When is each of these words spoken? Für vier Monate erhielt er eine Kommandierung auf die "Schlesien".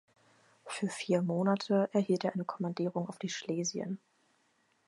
Für 0.65 0.87
vier 0.89 1.21
Monate 1.21 1.87
erhielt 1.93 2.23
er 2.25 2.33
eine 2.33 2.43
Kommandierung 2.43 3.07
auf 3.07 3.19
die 3.19 3.29
"Schlesien". 3.29 3.99